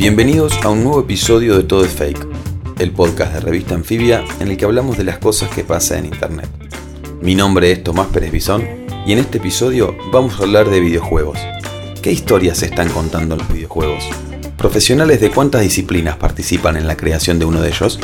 [0.00, 2.26] Bienvenidos a un nuevo episodio de Todo es Fake,
[2.78, 6.06] el podcast de Revista Anfibia en el que hablamos de las cosas que pasan en
[6.06, 6.48] Internet.
[7.20, 8.66] Mi nombre es Tomás Pérez Bisón
[9.06, 11.38] y en este episodio vamos a hablar de videojuegos.
[12.00, 14.29] ¿Qué historias se están contando en los videojuegos?
[14.60, 17.98] ¿Profesionales de cuántas disciplinas participan en la creación de uno de ellos?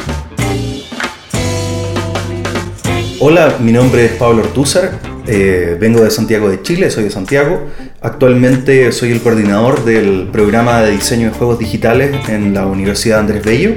[3.20, 7.60] Hola, mi nombre es Pablo Ortúzar, eh, vengo de Santiago de Chile, soy de Santiago.
[8.00, 13.44] Actualmente soy el coordinador del programa de diseño de juegos digitales en la Universidad Andrés
[13.44, 13.74] Bello,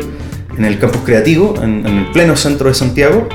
[0.58, 3.28] en el campus creativo, en, en el pleno centro de Santiago.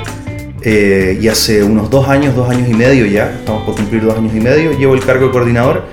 [0.62, 4.16] Eh, y hace unos dos años, dos años y medio ya, estamos por cumplir dos
[4.16, 5.84] años y medio, llevo el cargo de coordinador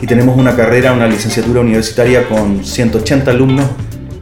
[0.00, 3.66] y tenemos una carrera, una licenciatura universitaria con 180 alumnos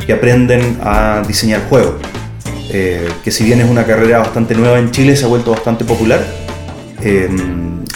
[0.07, 1.95] que aprenden a diseñar juegos.
[2.71, 5.85] Eh, que si bien es una carrera bastante nueva en Chile, se ha vuelto bastante
[5.85, 6.21] popular.
[7.03, 7.29] Eh,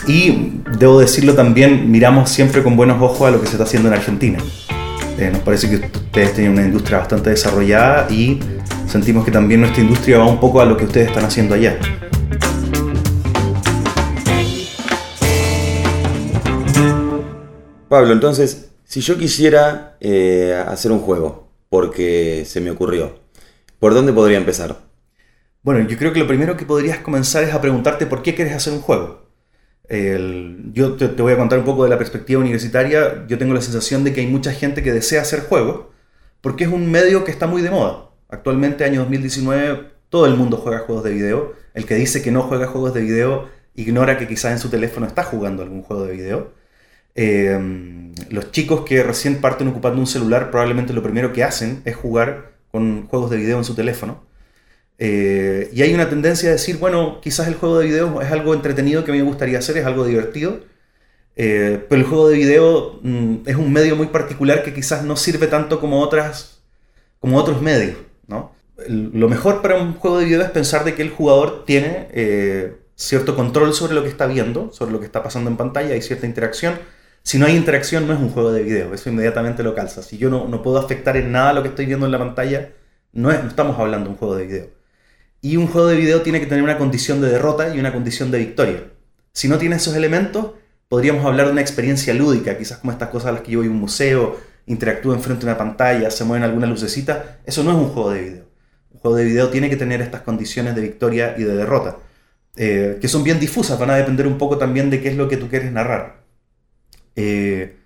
[0.06, 3.88] y debo decirlo también, miramos siempre con buenos ojos a lo que se está haciendo
[3.88, 4.38] en Argentina.
[5.18, 8.40] Eh, nos parece que ustedes tienen una industria bastante desarrollada y
[8.88, 11.78] sentimos que también nuestra industria va un poco a lo que ustedes están haciendo allá.
[17.90, 23.18] Pablo, entonces, si yo quisiera eh, hacer un juego, porque se me ocurrió,
[23.80, 24.78] ¿por dónde podría empezar?
[25.64, 28.54] Bueno, yo creo que lo primero que podrías comenzar es a preguntarte por qué quieres
[28.54, 29.26] hacer un juego.
[30.72, 33.26] Yo te, te voy a contar un poco de la perspectiva universitaria.
[33.26, 35.86] Yo tengo la sensación de que hay mucha gente que desea hacer juegos
[36.42, 38.10] porque es un medio que está muy de moda.
[38.28, 41.54] Actualmente, año 2019, todo el mundo juega juegos de video.
[41.74, 45.08] El que dice que no juega juegos de video ignora que quizás en su teléfono
[45.08, 46.59] está jugando algún juego de video.
[47.14, 51.96] Eh, los chicos que recién parten ocupando un celular probablemente lo primero que hacen es
[51.96, 54.22] jugar con juegos de video en su teléfono.
[54.98, 58.54] Eh, y hay una tendencia a decir, bueno, quizás el juego de video es algo
[58.54, 60.60] entretenido que a mí me gustaría hacer, es algo divertido,
[61.36, 65.16] eh, pero el juego de video mm, es un medio muy particular que quizás no
[65.16, 66.60] sirve tanto como, otras,
[67.18, 67.96] como otros medios.
[68.26, 68.52] ¿no?
[68.88, 72.76] Lo mejor para un juego de video es pensar de que el jugador tiene eh,
[72.94, 76.02] cierto control sobre lo que está viendo, sobre lo que está pasando en pantalla, hay
[76.02, 76.78] cierta interacción.
[77.22, 80.02] Si no hay interacción, no es un juego de video, eso inmediatamente lo calza.
[80.02, 82.70] Si yo no, no puedo afectar en nada lo que estoy viendo en la pantalla,
[83.12, 84.68] no, es- no estamos hablando de un juego de video.
[85.40, 88.30] Y un juego de video tiene que tener una condición de derrota y una condición
[88.30, 88.84] de victoria.
[89.32, 90.52] Si no tiene esos elementos,
[90.88, 93.68] podríamos hablar de una experiencia lúdica, quizás como estas cosas a las que yo voy
[93.68, 97.38] a un museo, interactúo enfrente de una pantalla, se mueven alguna lucecita.
[97.46, 98.44] Eso no es un juego de video.
[98.92, 101.98] Un juego de video tiene que tener estas condiciones de victoria y de derrota,
[102.56, 105.28] eh, que son bien difusas, van a depender un poco también de qué es lo
[105.28, 106.19] que tú quieres narrar.
[107.16, 107.76] Eh,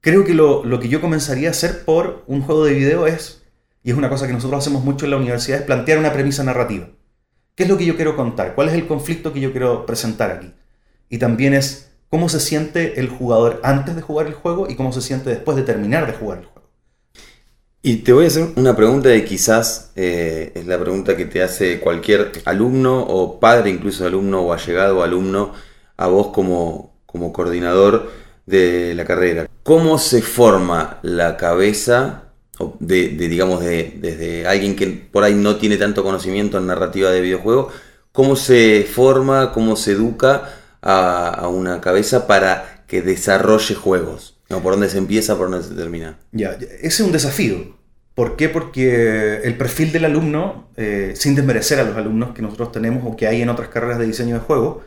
[0.00, 3.42] creo que lo, lo que yo comenzaría a hacer por un juego de video es,
[3.82, 6.44] y es una cosa que nosotros hacemos mucho en la universidad, es plantear una premisa
[6.44, 6.88] narrativa.
[7.54, 8.54] ¿Qué es lo que yo quiero contar?
[8.54, 10.52] ¿Cuál es el conflicto que yo quiero presentar aquí?
[11.08, 14.92] Y también es cómo se siente el jugador antes de jugar el juego y cómo
[14.92, 16.68] se siente después de terminar de jugar el juego.
[17.84, 21.42] Y te voy a hacer una pregunta de quizás eh, es la pregunta que te
[21.42, 25.52] hace cualquier alumno o padre incluso alumno o allegado alumno
[25.96, 28.10] a vos como, como coordinador
[28.46, 29.48] de la carrera.
[29.62, 32.24] ¿Cómo se forma la cabeza
[32.80, 37.20] de, digamos, de, desde alguien que por ahí no tiene tanto conocimiento en narrativa de
[37.20, 37.70] videojuego?
[38.12, 40.50] ¿Cómo se forma, cómo se educa
[40.82, 44.36] a, una cabeza para que desarrolle juegos?
[44.50, 46.18] No, ¿Por dónde se empieza, por dónde se termina?
[46.32, 47.76] Ya, ese es un desafío.
[48.14, 48.50] ¿Por qué?
[48.50, 53.16] Porque el perfil del alumno, eh, sin desmerecer a los alumnos que nosotros tenemos o
[53.16, 54.82] que hay en otras carreras de diseño de juego,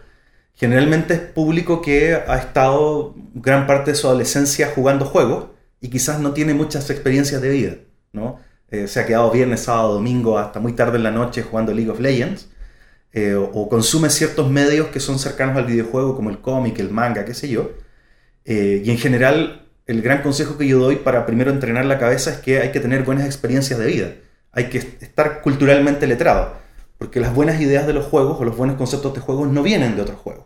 [0.56, 5.48] generalmente es público que ha estado gran parte de su adolescencia jugando juegos
[5.81, 7.75] y quizás no tiene muchas experiencias de vida,
[8.13, 8.40] ¿no?
[8.72, 11.92] Eh, se ha quedado viernes, sábado, domingo, hasta muy tarde en la noche jugando League
[11.92, 12.50] of Legends,
[13.13, 17.24] eh, o, consume ciertos medios que son cercanos al videojuego, como el cómic, el manga,
[17.25, 17.72] qué sé yo.
[18.44, 22.31] Eh, y en general, el gran consejo que yo doy para primero entrenar la cabeza
[22.31, 24.13] es que hay que tener buenas experiencias de vida.
[24.51, 26.65] Hay que estar culturalmente letrado.
[26.98, 29.96] Porque las buenas ideas de los juegos o los buenos conceptos de juegos no vienen
[29.96, 30.46] de otros juegos.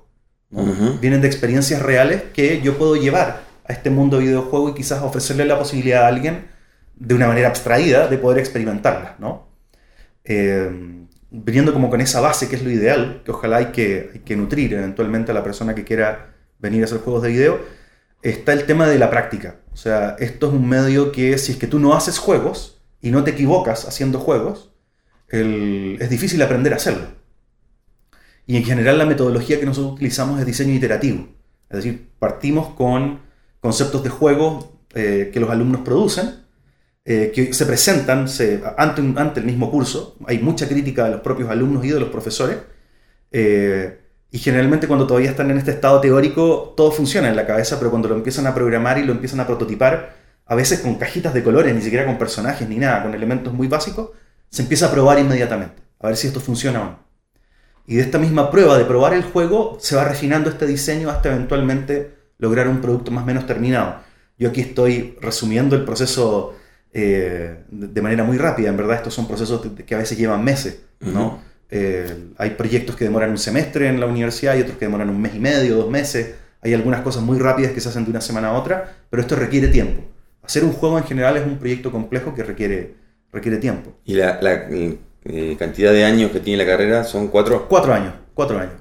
[1.00, 5.04] Vienen de experiencias reales que yo puedo llevar a este mundo de videojuego y quizás
[5.04, 6.48] ofrecerle la posibilidad a alguien
[6.96, 9.48] de una manera abstraída de poder experimentarlas, ¿no?
[10.24, 14.20] Eh, viniendo como con esa base que es lo ideal, que ojalá hay que, hay
[14.22, 17.60] que nutrir eventualmente a la persona que quiera venir a hacer juegos de video,
[18.22, 19.58] está el tema de la práctica.
[19.72, 23.12] O sea, esto es un medio que si es que tú no haces juegos y
[23.12, 24.69] no te equivocas haciendo juegos,
[25.32, 27.20] es difícil aprender a hacerlo.
[28.48, 31.28] Y en general la metodología que nosotros utilizamos es diseño iterativo.
[31.70, 33.20] Es decir, partimos con
[33.60, 36.46] conceptos de juego eh, que los alumnos producen,
[37.06, 38.26] eh, que se presentan
[38.78, 40.18] ante, ante, el mismo curso.
[40.26, 42.58] Hay mucha crítica de los propios alumnos y de los profesores.
[43.32, 44.00] Eh,
[44.32, 47.92] y generalmente cuando todavía están en este estado teórico, todo funciona en la cabeza, pero
[47.92, 50.16] cuando lo empiezan a programar y lo empiezan a prototipar,
[50.46, 53.68] a veces con cajitas de colores, ni siquiera con personajes ni nada, con elementos muy
[53.68, 54.10] básicos,
[54.50, 57.00] se empieza a probar inmediatamente, a ver si esto funciona o no.
[57.88, 61.30] Y de esta misma prueba de probar el juego, se va refinando este diseño hasta
[61.30, 63.96] eventualmente lograr un producto más o menos terminado.
[64.38, 66.56] Yo aquí estoy resumiendo el proceso
[66.94, 70.82] eh, de manera muy rápida, en verdad estos son procesos que a veces llevan meses,
[71.00, 71.40] ¿no?
[71.72, 75.22] Eh, hay proyectos que demoran un semestre en la universidad y otros que demoran un
[75.22, 76.36] mes y medio, dos meses.
[76.62, 79.36] Hay algunas cosas muy rápidas que se hacen de una semana a otra, pero esto
[79.36, 80.02] requiere tiempo.
[80.42, 82.96] Hacer un juego en general es un proyecto complejo que requiere,
[83.32, 83.94] requiere tiempo.
[84.06, 87.68] ¿Y la, eh, cantidad de años que tiene la carrera son cuatro?
[87.68, 88.74] Cuatro años, cuatro años.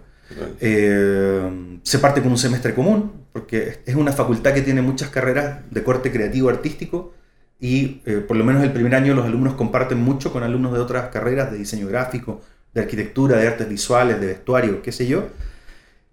[0.60, 5.60] Eh, se parte con un semestre común, porque es una facultad que tiene muchas carreras
[5.70, 7.14] de corte creativo artístico
[7.60, 11.08] y por lo menos el primer año los alumnos comparten mucho con alumnos de otras
[11.08, 12.40] carreras de diseño gráfico,
[12.72, 15.28] de arquitectura, de artes visuales, de vestuario, qué sé yo.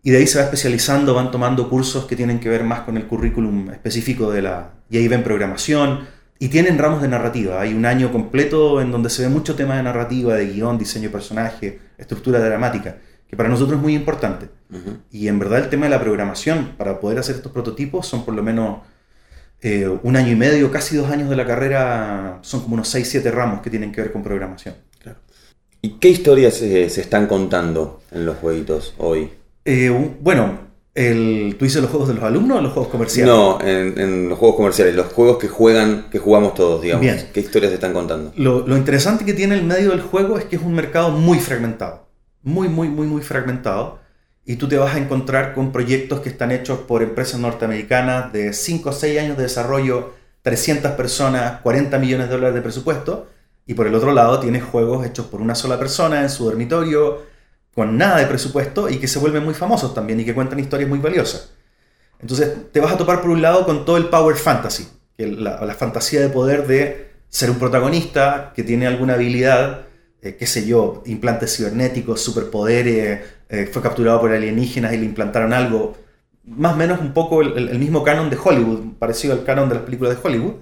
[0.04, 2.96] Y de ahí se va especializando, van tomando cursos que tienen que ver más con
[2.96, 4.74] el currículum específico de la...
[4.88, 6.02] Y ahí ven programación
[6.40, 7.62] y tienen ramos de narrativa.
[7.62, 11.10] Hay un año completo en donde se ve mucho tema de narrativa, de guion, diseño
[11.10, 12.98] de personaje, estructura dramática,
[13.28, 14.50] que para nosotros es muy importante.
[15.12, 18.34] Y en verdad el tema de la programación, para poder hacer estos prototipos, son por
[18.34, 18.80] lo menos
[19.62, 23.32] eh, un año y medio, casi dos años de la carrera, son como unos 6-7
[23.32, 24.76] ramos que tienen que ver con programación.
[25.82, 29.30] ¿Y qué historias se están contando en los jueguitos hoy?
[29.64, 29.90] Eh,
[30.20, 30.60] bueno,
[30.96, 33.34] el, ¿tú dices los juegos de los alumnos o los juegos comerciales?
[33.34, 37.02] No, en, los juegos comerciales, los juegos que juegan, que jugamos todos, digamos.
[37.02, 37.30] Bien.
[37.34, 38.32] ¿Qué historias se están contando?
[38.36, 41.40] Lo, lo, interesante que tiene el medio del juego es que es un mercado muy
[41.40, 42.08] fragmentado.
[42.42, 44.00] Muy, muy, muy, muy fragmentado.
[44.46, 48.54] Y tú te vas a encontrar con proyectos que están hechos por empresas norteamericanas de
[48.54, 50.14] 5 o 6 años de desarrollo,
[50.44, 53.28] 300 personas, 40 millones de dólares de presupuesto
[53.68, 57.24] y por el otro lado tienes juegos hechos por una sola persona en su dormitorio,
[57.76, 60.90] con nada de presupuesto y que se vuelven muy famosos también y que cuentan historias
[60.90, 61.52] muy valiosas.
[62.20, 64.88] Entonces te vas a topar por un lado con todo el power fantasy,
[65.18, 69.88] la, fantasía de poder de ser un protagonista que tiene alguna habilidad,
[70.22, 75.52] eh, qué sé yo, implantes cibernéticos, superpoderes, eh, fue capturado por alienígenas y le implantaron
[75.52, 75.98] algo,
[76.46, 79.84] más o menos un poco el mismo canon de Hollywood, parecido al canon de las
[79.84, 80.54] películas de Hollywood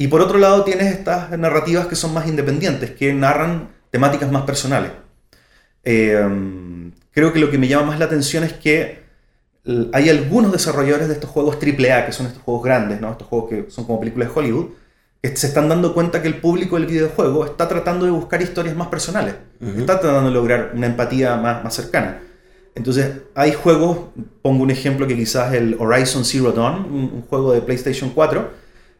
[0.00, 4.44] y por otro lado tienes estas narrativas que son más independientes, que narran temáticas más
[4.44, 4.92] personales.
[5.84, 9.00] Eh, creo que lo que me llama más la atención es que
[9.92, 13.12] hay algunos desarrolladores de estos juegos AAA, que son estos juegos grandes, ¿no?
[13.12, 14.66] estos juegos que son como películas de Hollywood,
[15.22, 18.74] que se están dando cuenta que el público del videojuego está tratando de buscar historias
[18.74, 22.22] más personales, está tratando de lograr una empatía más, más cercana.
[22.74, 23.98] Entonces, hay juegos,
[24.40, 28.50] pongo un ejemplo que quizás el Horizon Zero Dawn, un juego de PlayStation 4,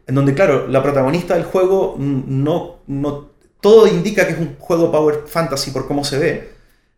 [0.09, 3.31] en donde, claro, la protagonista del juego no, no...
[3.61, 6.51] Todo indica que es un juego Power Fantasy por cómo se ve,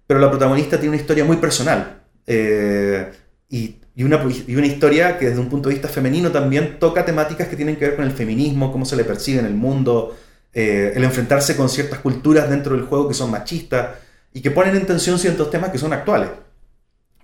[0.07, 2.03] pero la protagonista tiene una historia muy personal.
[2.27, 3.11] Eh,
[3.49, 7.77] y, una historia que desde un punto de vista femenino también toca temáticas que tienen
[7.77, 10.17] que ver con el feminismo, cómo se le percibe en el mundo,
[10.55, 13.97] eh, el enfrentarse con ciertas culturas dentro del juego que son machistas
[14.33, 16.31] y que ponen en tensión ciertos temas que son actuales.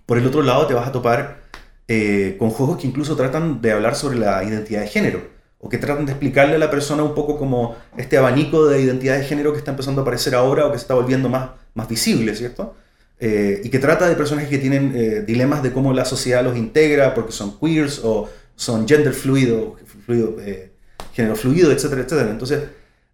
[0.04, 1.42] Por el otro lado te vas a topar
[1.88, 5.79] eh, con juegos que incluso tratan de hablar sobre la identidad de género o que
[5.79, 9.53] tratan de explicarle a la persona un poco como este abanico de identidad de género
[9.53, 12.77] que está empezando a aparecer ahora o que se está volviendo más, más visible, ¿cierto?
[13.19, 16.57] Eh, y que trata de personajes que tienen eh, dilemas de cómo la sociedad los
[16.57, 20.73] integra porque son queers o son gender fluido, fluido eh,
[21.12, 22.31] género fluido, etcétera, etcétera.
[22.31, 22.62] Entonces,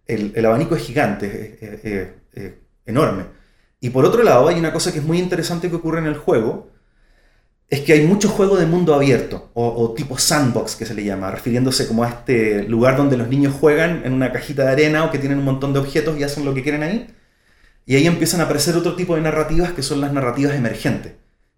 [0.05, 2.53] el, el abanico es gigante, es
[2.85, 3.23] enorme.
[3.79, 6.15] Y por otro lado, hay una cosa que es muy interesante que ocurre en el
[6.15, 6.69] juego,
[7.69, 11.31] es que hay mucho juego de mundo abierto, o, tipo sandbox que se le llama,
[11.31, 15.11] refiriéndose como a este lugar donde los niños juegan en una cajita de arena o
[15.11, 17.07] que tienen un montón de objetos y hacen lo que quieren ahí.
[17.85, 21.13] Y ahí empiezan a aparecer otro tipo de narrativas que son las narrativas emergentes,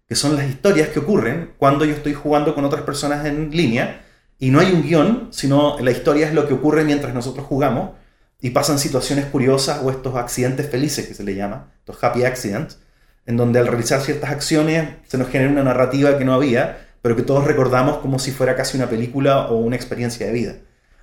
[0.06, 4.02] que son las historias que ocurren cuando yo estoy jugando con otras personas en línea
[4.38, 7.90] y no hay un guion, sino la historia es lo que ocurre mientras nosotros jugamos
[8.40, 12.78] y pasan situaciones curiosas o estos accidentes felices que se le llama, estos happy accidents,
[13.28, 17.14] en donde al realizar ciertas acciones se nos genera una narrativa que no había, pero
[17.14, 20.54] que todos recordamos como si fuera casi una película o una experiencia de vida.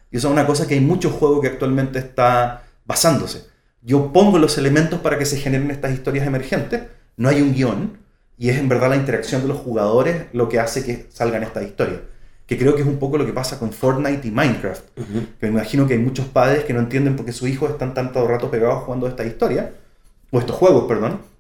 [0.10, 3.46] Y eso es una cosa que hay muchos juegos que actualmente está basándose.
[3.84, 6.82] Yo pongo los elementos para que se generen estas historias emergentes,
[7.16, 8.00] no hay un guion,
[8.40, 11.62] y es en verdad la interacción de los jugadores lo que hace que salgan estas
[11.62, 12.00] historias.
[12.48, 14.84] Que creo que es un poco lo que pasa con Fortnite y Minecraft.
[15.40, 17.94] Que me imagino que hay muchos padres que no entienden por qué sus hijos están
[17.94, 19.74] tanto rato pegados jugando esta historia,
[20.32, 21.35] o estos juegos, perdón.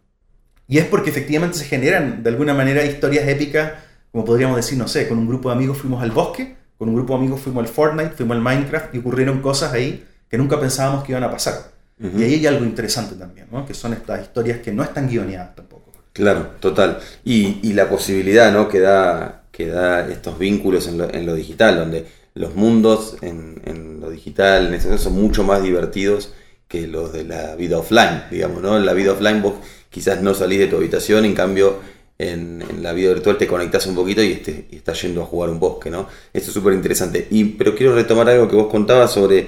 [0.67, 3.74] Y es porque efectivamente se generan de alguna manera historias épicas,
[4.12, 6.95] como podríamos decir, no sé, con un grupo de amigos fuimos al bosque, con un
[6.95, 10.60] grupo de amigos fuimos al Fortnite, fuimos al Minecraft y ocurrieron cosas ahí que nunca
[10.60, 11.75] pensábamos que iban a pasar.
[11.98, 13.65] Y ahí hay algo interesante también, ¿no?
[13.65, 15.93] que son estas historias que no están guioneadas tampoco.
[16.12, 17.00] Claro, total.
[17.24, 18.67] Y, y la posibilidad ¿no?
[18.67, 23.62] que, da, que da estos vínculos en lo, en lo digital, donde los mundos en,
[23.65, 26.34] en, lo digital en este caso son mucho más divertidos
[26.67, 28.75] que los de la vida offline, digamos, ¿no?
[28.77, 29.55] En la vida offline vos
[29.96, 31.80] quizás no salís de tu habitación, en cambio
[32.18, 35.50] en, la vida virtual te conectás un poquito y, este, y estás yendo a jugar
[35.50, 36.10] un bosque, ¿no?
[36.34, 37.25] Esto es súper interesante.
[37.32, 39.48] Y, pero quiero retomar algo que vos contabas sobre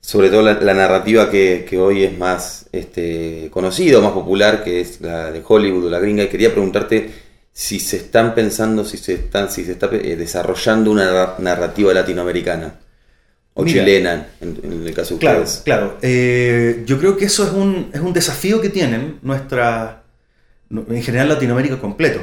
[0.00, 4.80] sobre todo la, la narrativa que, que, hoy es más este, conocida, más popular, que
[4.80, 7.10] es la de Hollywood o la gringa, y quería preguntarte
[7.52, 12.80] si se están pensando, si se, están, si se está eh, desarrollando una narrativa latinoamericana
[13.54, 15.62] o Mira, chilena, en, en, el caso de claro, ustedes.
[15.64, 20.04] Claro, eh, yo creo que eso es un, es un desafío que tienen nuestra,
[20.70, 22.20] en general Latinoamérica completo,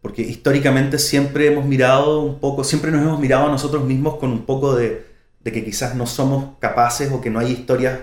[0.00, 4.30] porque históricamente siempre hemos mirado un poco, siempre nos hemos mirado a nosotros mismos con
[4.30, 8.00] un poco de de que quizás no somos capaces o que no hay historias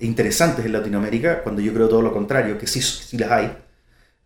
[0.00, 3.56] interesantes en Latinoamérica, cuando yo creo todo lo contrario, que sí, sí las hay.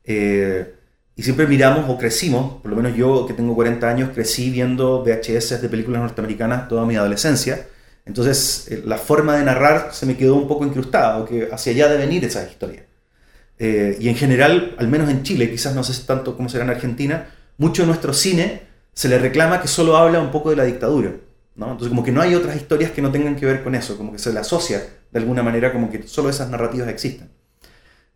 [0.05, 0.75] Eh,
[1.14, 5.02] y siempre miramos o crecimos, por lo menos yo que tengo 40 años, crecí viendo
[5.02, 7.69] VHS de películas norteamericanas toda mi adolescencia.
[8.07, 11.73] Entonces eh, la forma de narrar se me quedó un poco incrustada, o que hacia
[11.73, 12.85] allá deben ir esas historias.
[13.59, 16.71] Eh, y en general, al menos en Chile, quizás no sé tanto cómo será en
[16.71, 17.28] Argentina,
[17.59, 18.62] mucho de nuestro cine
[18.95, 21.12] se le reclama que solo habla un poco de la dictadura.
[21.54, 21.66] ¿no?
[21.66, 24.12] Entonces como que no hay otras historias que no tengan que ver con eso, como
[24.12, 27.31] que se le asocia de alguna manera como que solo esas narrativas existen.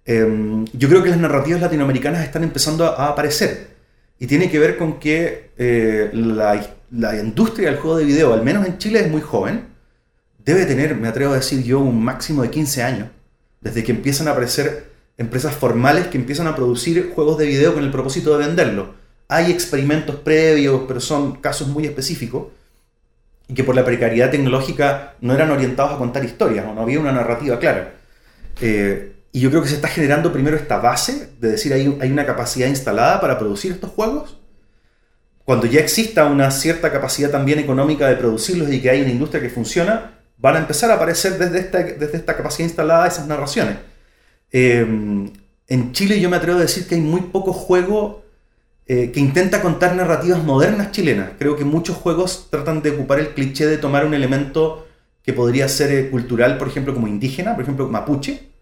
[0.07, 3.71] Eh, yo creo que las narrativas latinoamericanas están empezando a, aparecer
[4.19, 8.43] y tiene que ver con que eh, la, la, industria del juego de video, al
[8.43, 9.67] menos en Chile, es muy joven.
[10.45, 13.09] Debe tener, me atrevo a decir yo, un máximo de 15 años,
[13.61, 14.87] desde que empiezan a aparecer
[15.19, 18.95] empresas formales que empiezan a producir juegos de video con el propósito de venderlo.
[19.29, 22.49] Hay experimentos previos, pero son casos muy específicos
[23.49, 27.01] y que por la precariedad tecnológica no eran orientados a contar historias, o no había
[27.01, 27.95] una narrativa clara.
[28.61, 32.11] Eh, y yo creo que se está generando primero esta base, de decir hay, hay
[32.11, 34.41] una capacidad instalada para producir estos juegos.
[35.45, 39.43] Cuando ya exista una cierta capacidad también económica de producirlos y que hay una industria
[39.43, 43.77] que funciona, van a empezar a aparecer desde esta, desde esta capacidad instalada esas narraciones.
[44.53, 44.81] Eh,
[45.69, 48.25] en Chile yo me atrevo a decir que hay muy poco juego
[48.87, 51.33] eh, que intenta contar narrativas modernas chilenas.
[51.39, 54.87] Creo que muchos juegos tratan de ocupar el cliché de tomar un elemento
[55.23, 58.56] que podría ser eh, cultural, por ejemplo, como indígena, por ejemplo, mapuche,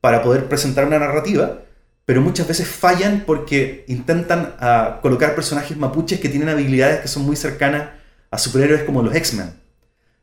[0.00, 1.60] para poder presentar una narrativa,
[2.04, 7.24] pero muchas veces fallan porque intentan uh, colocar personajes mapuches que tienen habilidades que son
[7.24, 7.90] muy cercanas
[8.30, 9.52] a superhéroes como los X-Men.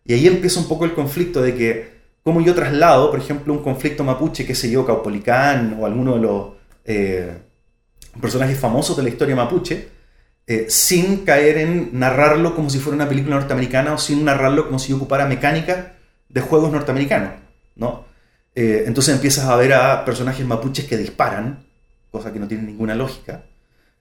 [0.05, 3.63] Y ahí empieza un poco el conflicto de que, como yo traslado, por ejemplo, un
[3.63, 6.47] conflicto mapuche, que sé yo, Caupolicán o alguno de los...
[6.85, 7.45] Eh,
[8.19, 9.89] personajes famosos de la historia mapuche,
[10.47, 14.79] eh, sin caer en narrarlo como si fuera una película norteamericana o sin narrarlo como
[14.79, 15.87] si ocupara mecánicas
[16.29, 17.31] de juegos norteamericanos,
[17.75, 18.04] ¿no?
[18.55, 21.65] Eh, entonces empiezas a ver a personajes mapuches que disparan,
[22.09, 23.43] cosa que no tiene ninguna lógica.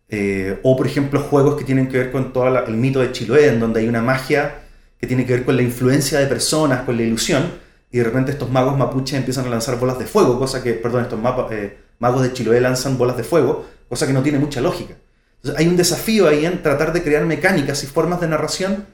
[0.08, 3.49] Eh, o, por ejemplo, juegos que tienen que ver con todo el mito de Chiloé,
[3.49, 4.62] en donde hay una magia
[5.00, 7.42] que tiene que ver con la influencia de personas, con la ilusión,
[7.90, 11.02] y de repente estos magos mapuches empiezan a lanzar bolas de fuego, cosa que, perdón,
[11.02, 14.94] estos magos de Chiloé lanzan bolas de fuego, cosa que no tiene mucha lógica.
[15.37, 18.87] Entonces, hay un desafío ahí en tratar de crear mecánicas y formas de narración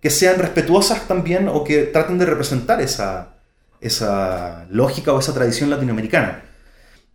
[0.00, 3.37] que sean respetuosas también o que traten de representar esa,
[3.80, 6.42] esa lógica o esa tradición latinoamericana.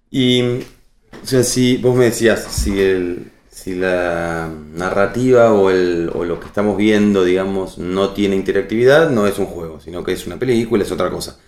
[0.09, 6.23] Y, o sea, si vos me decías, si, el, si la narrativa o, el, o
[6.23, 10.27] lo que estamos viendo, digamos, no tiene interactividad, no es un juego, sino que es
[10.27, 11.39] una película, es otra cosa.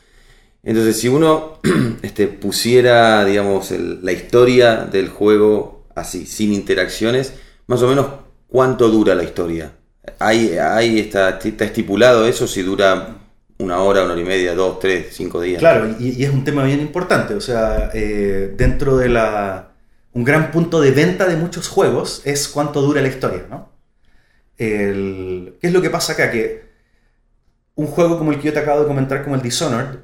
[0.63, 1.59] Entonces, si uno
[2.01, 7.33] este, pusiera, digamos, la historia del juego así, sin interacciones,
[7.67, 8.07] más o menos,
[8.47, 9.73] ¿cuánto dura la historia?
[10.19, 13.24] ¿Hay, hay está, está estipulado eso si dura
[13.57, 15.59] una hora, una hora y media, dos, tres, cinco días?
[15.59, 17.33] Claro, y, es un tema bien importante.
[17.33, 19.71] O sea, eh, dentro de la...
[20.13, 23.69] Un gran punto de venta de muchos juegos es cuánto dura la historia, ¿no?
[24.57, 26.31] El, ¿Qué es lo que pasa acá?
[26.31, 26.69] Que
[27.75, 29.99] un juego como el que yo te acabo de comentar, como el Dishonored,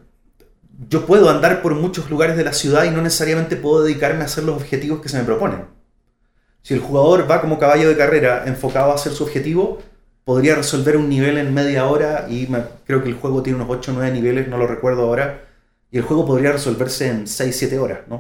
[0.90, 4.26] yo puedo andar por muchos lugares de la ciudad y no necesariamente puedo dedicarme a
[4.26, 5.66] hacer los objetivos que se me proponen.
[6.62, 9.82] Si el jugador va como caballo de carrera enfocado a hacer su objetivo,
[10.32, 13.70] podría resolver un nivel en media hora y me- creo que el juego tiene unos
[13.70, 15.28] 8 o 9 niveles, no lo recuerdo ahora,
[15.92, 18.18] y el juego podría resolverse en 6 7 horas, ¿no?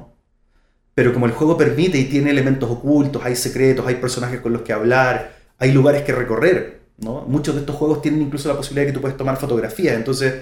[0.93, 4.61] Pero como el juego permite y tiene elementos ocultos, hay secretos, hay personajes con los
[4.63, 7.21] que hablar, hay lugares que recorrer, ¿no?
[7.27, 10.33] Muchos de estos juegos tienen incluso la posibilidad de que tú puedes tomar fotografías, entonces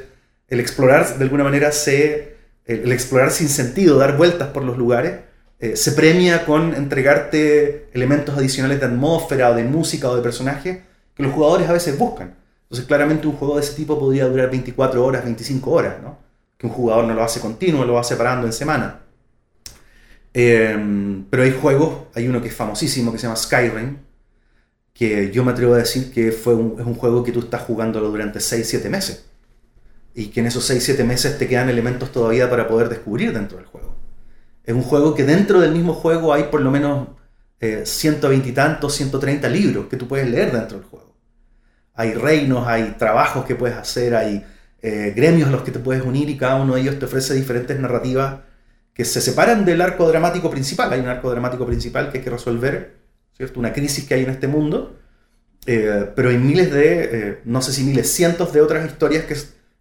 [0.47, 2.37] el explorar de alguna manera se...
[2.65, 5.13] El, el explorar sin sentido, dar vueltas por los lugares,
[5.59, 10.83] eh, se premia con entregarte elementos adicionales de atmósfera o de música o de personaje
[11.19, 12.33] que los jugadores a veces buscan.
[12.63, 16.17] Entonces claramente un juego de ese tipo podría durar 24 horas, 25 horas, ¿no?
[16.57, 19.01] Que un jugador no lo hace continuo, lo va separando en semana.
[20.33, 23.97] Eh, pero hay juegos, hay uno que es famosísimo que se llama Skyrim,
[24.93, 27.63] que yo me atrevo a decir que fue un, es un juego que tú estás
[27.63, 29.25] jugándolo durante 6-7 meses.
[30.15, 33.67] Y que en esos 6-7 meses te quedan elementos todavía para poder descubrir dentro del
[33.67, 33.93] juego.
[34.63, 37.09] Es un juego que dentro del mismo juego hay por lo menos
[37.59, 41.08] eh, 120 y tantos, 130 libros que tú puedes leer dentro del juego.
[41.99, 44.45] Hay reinos, hay trabajos que puedes hacer, hay
[44.81, 47.33] eh, gremios a los que te puedes unir y cada uno de ellos te ofrece
[47.33, 48.39] diferentes narrativas
[48.93, 50.93] que se separan del arco dramático principal.
[50.93, 52.95] Hay un arco dramático principal que hay que resolver,
[53.35, 53.59] ¿cierto?
[53.59, 54.97] Una crisis que hay en este mundo.
[55.65, 59.35] Eh, pero hay miles de, eh, no sé si miles, cientos de otras historias que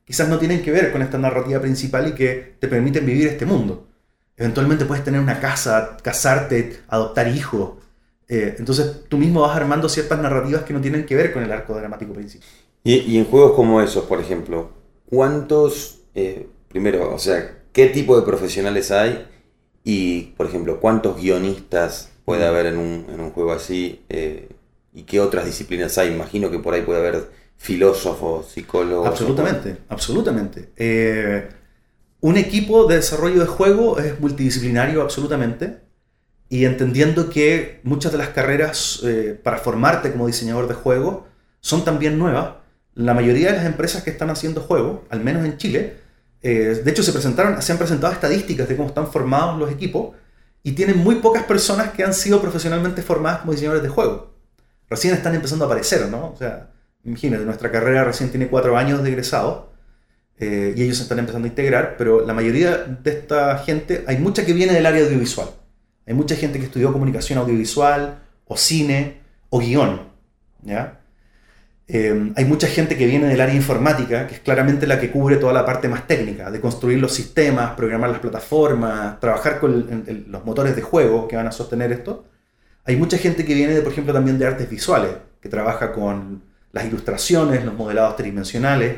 [0.04, 3.46] quizás no tienen que ver con esta narrativa principal y que te permiten vivir este
[3.46, 3.86] mundo.
[4.36, 7.77] Eventualmente puedes tener una casa, casarte, adoptar hijos.
[8.28, 11.50] Eh, entonces tú mismo vas armando ciertas narrativas que no tienen que ver con el
[11.50, 12.48] arco dramático principal.
[12.84, 14.70] Y, y en juegos como esos, por ejemplo,
[15.06, 19.26] ¿cuántos, eh, primero, o sea, qué tipo de profesionales hay?
[19.84, 24.04] Y, por ejemplo, ¿cuántos guionistas puede haber en un, en un juego así?
[24.08, 24.48] Eh,
[24.92, 26.12] ¿Y qué otras disciplinas hay?
[26.12, 29.06] Imagino que por ahí puede haber filósofos, psicólogos.
[29.06, 30.70] Absolutamente, absolutamente.
[30.76, 31.48] Eh,
[32.20, 35.87] un equipo de desarrollo de juego es multidisciplinario absolutamente
[36.48, 41.26] y entendiendo que muchas de las carreras eh, para formarte como diseñador de juego
[41.60, 42.54] son también nuevas.
[42.94, 45.96] La mayoría de las empresas que están haciendo juegos, al menos en Chile,
[46.42, 50.16] eh, de hecho se presentaron, se han presentado estadísticas de cómo están formados los equipos
[50.62, 54.34] y tienen muy pocas personas que han sido profesionalmente formadas como diseñadores de juego.
[54.88, 56.32] Recién están empezando a aparecer, ¿no?
[56.32, 56.70] O sea,
[57.04, 59.72] imagínate, nuestra carrera recién tiene cuatro años de egresado
[60.38, 64.18] eh, y ellos se están empezando a integrar, pero la mayoría de esta gente, hay
[64.18, 65.48] mucha que viene del área audiovisual.
[66.08, 70.08] Hay mucha gente que estudió comunicación audiovisual, o cine, o guion.
[71.86, 75.36] Eh, hay mucha gente que viene del área informática, que es claramente la que cubre
[75.36, 80.44] toda la parte más técnica, de construir los sistemas, programar las plataformas, trabajar con los
[80.46, 82.24] motores de juego que van a sostener esto.
[82.86, 85.10] Hay mucha gente que viene, de, por ejemplo, también de artes visuales,
[85.42, 86.42] que trabaja con
[86.72, 88.96] las ilustraciones, los modelados tridimensionales.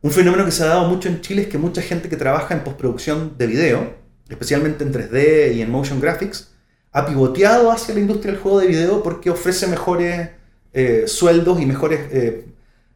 [0.00, 2.54] Un fenómeno que se ha dado mucho en Chile es que mucha gente que trabaja
[2.54, 6.52] en postproducción de video, especialmente en 3D y en motion graphics,
[6.92, 10.30] ha pivoteado hacia la industria del juego de video porque ofrece mejores
[10.72, 12.46] eh, sueldos y mejores eh,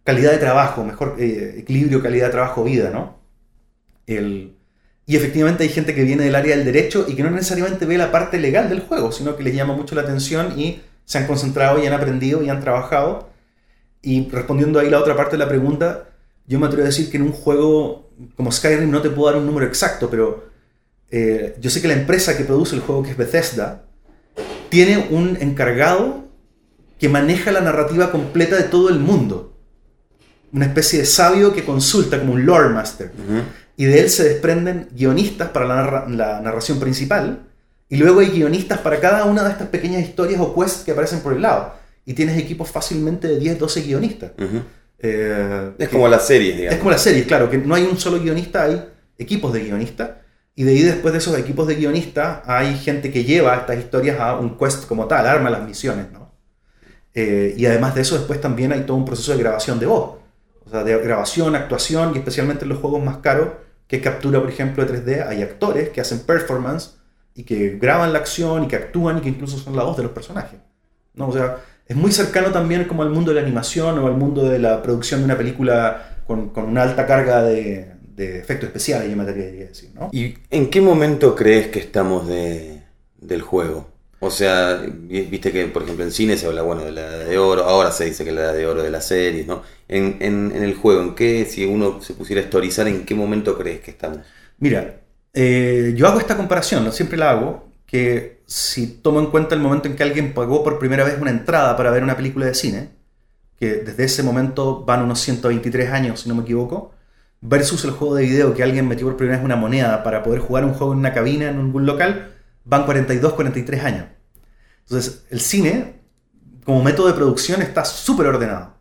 [0.05, 3.19] calidad de trabajo, mejor eh, equilibrio, calidad de trabajo-vida, ¿no?
[4.07, 4.57] El-
[5.07, 7.99] y efectivamente hay gente que viene del área del derecho y que no necesariamente ve
[7.99, 11.27] la parte legal del juego, sino que les llama mucho la atención y se han
[11.27, 13.29] concentrado y han aprendido y han trabajado.
[14.03, 16.09] Y respondiendo ahí la otra parte de la pregunta,
[16.47, 19.40] yo me atrevo a decir que en un juego como Skyrim no te puedo dar
[19.40, 20.49] un número exacto, pero
[21.11, 23.85] eh, yo sé que la empresa que produce el juego, que es Bethesda,
[24.68, 26.29] tiene un encargado
[26.99, 29.57] que maneja la narrativa completa de todo el mundo.
[30.53, 33.11] Una especie de sabio que consulta como un lore master.
[33.77, 37.46] Y de él se desprenden guionistas para la, narra- la narración principal.
[37.88, 41.20] Y luego hay guionistas para cada una de estas pequeñas historias o quests que aparecen
[41.20, 41.75] por el lado.
[42.05, 44.33] Y tienes equipos fácilmente de 10, 12 guionistas.
[44.99, 46.75] Eh, Es que- como las series, digamos.
[46.75, 48.85] es como la serie, claro, que no hay un solo guionista, hay
[49.18, 50.11] equipos de guionistas.
[50.54, 54.20] Y de ahí después de esos equipos de guionistas hay gente que lleva estas historias
[54.20, 56.32] a un quest como tal, arma las misiones, ¿no?
[57.14, 60.18] Eh, y además de eso después también hay todo un proceso de grabación de voz.
[60.64, 63.48] O sea, de grabación, actuación y especialmente en los juegos más caros
[63.88, 66.96] que captura, por ejemplo, de 3D, hay actores que hacen performance
[67.34, 70.04] y que graban la acción y que actúan y que incluso son la voz de
[70.04, 70.60] los personajes.
[71.14, 71.28] ¿no?
[71.28, 74.44] O sea, es muy cercano también como al mundo de la animación o al mundo
[74.44, 79.11] de la producción de una película con, con una alta carga de, de efectos especiales,
[79.11, 80.11] yo me atrevería a decir, ¿no?
[80.12, 82.83] ¿Y en qué momento crees que estamos de,
[83.18, 83.88] del juego?
[84.22, 87.24] O sea, vi- viste que, por ejemplo, en cine se habla, bueno, de la edad
[87.26, 89.62] de oro, ahora se dice que la edad de oro de las series, ¿no?
[89.88, 93.14] En, en, en el juego, ¿en qué, si uno se pusiera a historizar, en qué
[93.14, 94.18] momento crees que estamos?
[94.59, 95.00] Mira,
[95.33, 96.92] eh, yo hago esta comparación, ¿no?
[96.92, 100.78] siempre la hago, que si tomo en cuenta el momento en que alguien pagó por
[100.78, 102.90] primera vez una entrada para ver una película de cine,
[103.59, 106.92] que desde ese momento van unos 123 años, si no me equivoco,
[107.40, 110.40] versus el juego de video que alguien metió por primera vez una moneda para poder
[110.40, 114.07] jugar un juego en una cabina, en algún local, van 42, 43 años.
[114.83, 116.00] Entonces, el cine,
[116.64, 118.74] como método de producción, está súper ordenado.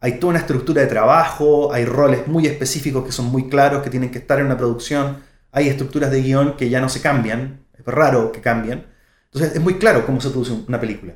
[0.00, 3.90] Hay toda una estructura de trabajo, hay roles muy específicos que son muy claros, que
[3.90, 5.18] tienen que estar en una producción,
[5.50, 8.86] hay estructuras de guion que ya no se cambian, es raro que cambien.
[9.26, 11.14] Entonces es muy claro cómo se produce una película.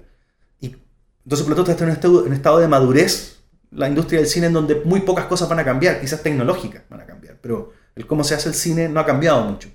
[0.60, 0.76] Y
[1.24, 3.37] entonces por lo tanto está en un estado, de madurez
[3.70, 7.00] la industria del cine en donde muy pocas cosas van a cambiar, quizás tecnológicas van
[7.00, 9.68] a cambiar, pero el cómo se hace el cine no ha cambiado mucho.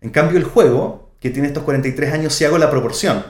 [0.00, 3.24] En cambio el juego, que tiene estos 43 años, si hago la proporción,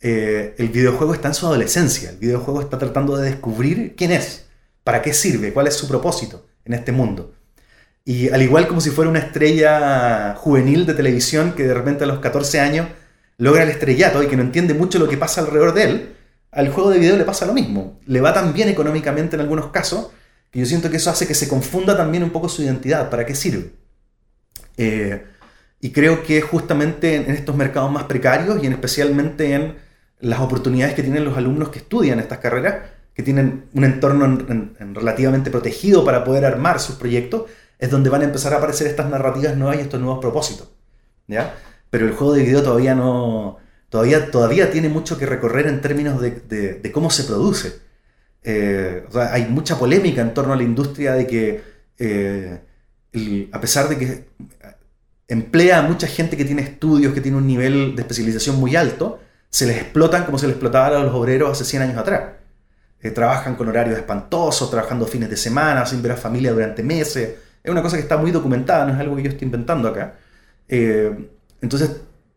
[0.00, 4.46] eh, el videojuego está en su adolescencia, el videojuego está tratando de descubrir quién es,
[4.82, 7.34] para qué sirve, cuál es su propósito en este mundo.
[8.04, 12.06] Y al igual como si fuera una estrella juvenil de televisión que de repente a
[12.06, 12.88] los 14 años
[13.38, 16.13] logra el estrellato y que no entiende mucho lo que pasa alrededor de él,
[16.54, 17.98] al juego de video le pasa lo mismo.
[18.06, 20.10] Le va tan bien económicamente en algunos casos
[20.50, 23.26] que yo siento que eso hace que se confunda también un poco su identidad, para
[23.26, 23.72] qué sirve.
[24.76, 25.24] Eh,
[25.80, 29.76] y creo que justamente en estos mercados más precarios y en especialmente en
[30.20, 32.76] las oportunidades que tienen los alumnos que estudian estas carreras,
[33.12, 34.38] que tienen un entorno
[34.94, 39.10] relativamente protegido para poder armar sus proyectos, es donde van a empezar a aparecer estas
[39.10, 40.68] narrativas nuevas y estos nuevos propósitos.
[41.26, 41.54] ¿ya?
[41.90, 43.58] Pero el juego de video todavía no.
[43.94, 47.78] Todavía, todavía tiene mucho que recorrer en términos de, cómo se produce.
[48.42, 51.62] Eh, hay mucha polémica en torno a la industria de que,
[52.00, 52.58] eh,
[53.52, 54.24] a pesar de que
[55.28, 59.20] emplea a mucha gente que tiene estudios, que tiene un nivel de especialización muy alto,
[59.48, 62.32] se les explotan como se les explotaba a los obreros hace 100 años atrás.
[63.00, 67.36] Eh, trabajan con horarios espantosos, trabajando fines de semana, sin ver a familia durante meses.
[67.62, 70.16] Es una cosa que está muy documentada, no es algo que yo estoy inventando acá.
[70.66, 71.90] Entonces,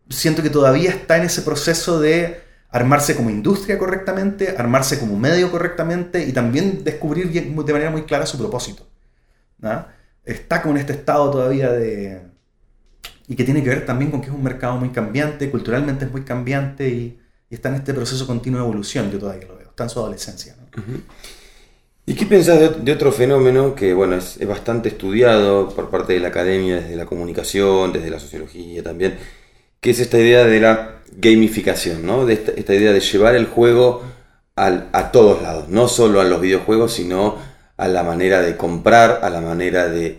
[0.08, 2.40] siento que todavía está en ese proceso de
[2.70, 8.26] armarse como industria correctamente, armarse como medio correctamente y también descubrir de manera muy clara
[8.26, 8.86] su propósito.
[10.24, 12.22] Está con este estado todavía de,
[13.28, 16.10] y que tiene que ver también con que es un mercado muy cambiante, culturalmente es
[16.10, 19.84] muy cambiante y, está en este proceso continuo de evolución, yo todavía lo veo, está
[19.84, 20.54] en su adolescencia.
[22.04, 26.28] ¿Y qué pensás de, otro fenómeno que bueno es, bastante estudiado por parte de la
[26.28, 29.16] academia, desde la comunicación, desde la sociología también,
[29.80, 32.26] que es esta idea de la gamificación, ¿no?
[32.26, 34.02] de esta, idea de llevar el juego
[34.56, 37.36] a todos lados, no solo a los videojuegos, sino
[37.76, 40.18] a la manera de comprar, a la manera de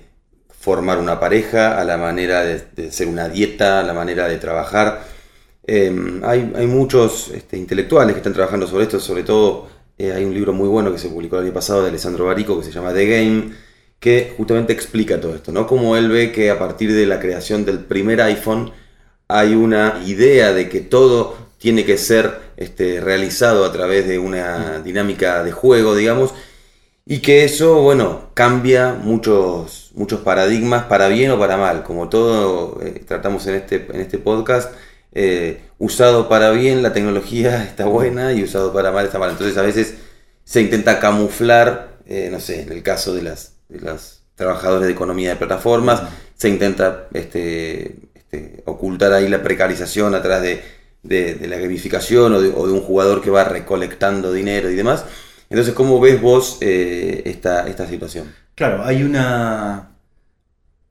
[0.59, 5.03] formar una pareja, a la manera de, hacer una dieta, a la manera de trabajar.
[5.67, 9.67] Em, hay, muchos este, intelectuales que están trabajando sobre esto, sobre todo
[9.97, 12.57] eh, hay un libro muy bueno que se publicó el año pasado de Alessandro Barico
[12.57, 13.51] que se llama The Game,
[13.99, 15.67] que justamente explica todo esto, ¿no?
[15.67, 18.71] Cómo él ve que a partir de la creación del primer iPhone
[19.29, 24.79] hay una idea de que todo tiene que ser este, realizado a través de una
[24.79, 26.33] dinámica de juego, digamos,
[27.05, 32.79] y que eso, bueno, cambia muchos, muchos paradigmas para bien o para mal, como todo
[32.81, 34.73] eh, tratamos en este, en este podcast.
[35.11, 39.31] Eh, usado para bien la tecnología está buena y usado para mal está mal.
[39.31, 39.95] Entonces a veces
[40.43, 44.93] se intenta camuflar, eh, no sé, en el caso de las, de las trabajadores de
[44.93, 46.01] economía de plataformas,
[46.35, 47.95] se intenta este,
[48.31, 50.61] este, ocultar ahí la precarización atrás de,
[51.01, 55.03] de, la gamificación o de, o de un jugador que va recolectando dinero y demás.
[55.49, 58.31] Entonces, ¿cómo ves vos eh, esta, esta situación?
[58.53, 59.93] Claro, hay una,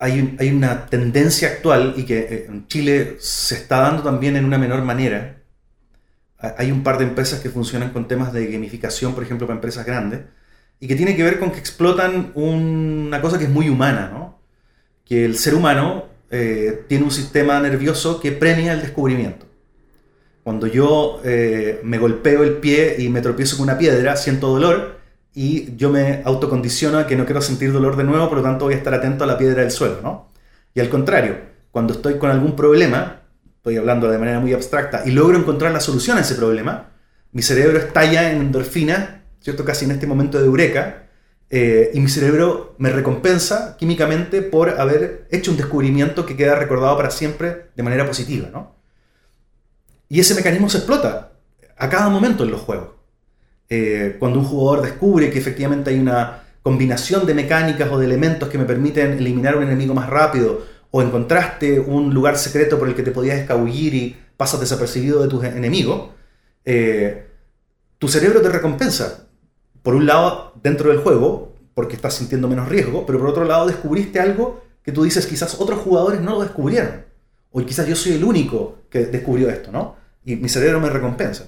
[0.01, 4.45] hay, hay, una tendencia actual y que eh, en Chile se está dando también en
[4.45, 5.37] una menor manera.
[6.41, 9.87] Hay un par de empresas que funcionan con temas de gamificación, por ejemplo, para empresas
[9.87, 10.23] grandes,
[10.81, 14.41] y que tiene que ver con que explotan una cosa que es muy humana, ¿no?
[15.05, 19.47] Que el ser humano eh, tiene un sistema nervioso que premia el descubrimiento.
[20.43, 24.99] Cuando yo eh, me golpeo el pie y me tropiezo con una piedra, siento dolor
[25.35, 28.65] y yo me autocondiciono a que no quiero sentir dolor de nuevo, por lo tanto
[28.65, 30.31] voy a estar atento a la piedra del suelo, ¿no?
[30.75, 31.37] Y al contrario,
[31.71, 33.23] cuando estoy con algún problema,
[33.57, 36.91] estoy hablando de manera muy abstracta, y logro encontrar la solución a ese problema,
[37.33, 39.65] mi cerebro estalla en endorfina, ¿cierto?
[39.65, 41.08] Casi en este momento de eureka,
[41.51, 46.97] eh, y mi cerebro me recompensa químicamente por haber hecho un descubrimiento que queda recordado
[46.97, 48.77] para siempre de manera positiva, ¿no?
[50.09, 51.33] Y ese mecanismo se explota
[51.77, 52.91] a cada momento en los juegos.
[53.69, 58.49] Eh, cuando un jugador descubre que efectivamente hay una combinación de mecánicas o de elementos
[58.49, 62.95] que me permiten eliminar un enemigo más rápido, o encontraste un lugar secreto por el
[62.95, 66.11] que te podías escabullir y pasas desapercibido de tus enemigos,
[66.65, 67.27] eh,
[67.99, 69.28] tu cerebro te recompensa.
[69.83, 73.67] Por un lado, dentro del juego, porque estás sintiendo menos riesgo, pero por otro lado
[73.67, 77.05] descubriste algo que tú dices quizás otros jugadores no lo descubrieron.
[77.51, 79.97] O quizás yo soy el único que descubrió esto, ¿no?
[80.25, 81.47] Y mi cerebro me recompensa.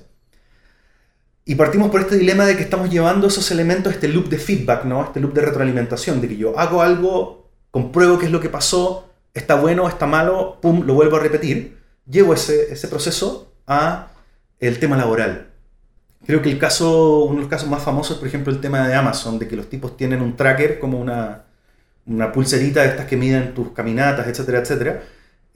[1.44, 4.84] Y partimos por este dilema de que estamos llevando esos elementos, este loop de feedback,
[4.84, 5.04] ¿no?
[5.04, 9.10] Este loop de retroalimentación, de que yo hago algo, compruebo qué es lo que pasó,
[9.34, 11.78] está bueno, está malo, pum, lo vuelvo a repetir.
[12.08, 14.12] Llevo ese, ese proceso a
[14.58, 15.49] el tema laboral.
[16.30, 18.86] Creo que el caso, uno de los casos más famosos es, por ejemplo, el tema
[18.86, 21.46] de Amazon, de que los tipos tienen un tracker como una,
[22.06, 25.02] una pulserita de estas que miden tus caminatas, etcétera, etcétera,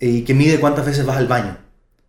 [0.01, 1.57] y que mide cuántas veces vas al baño.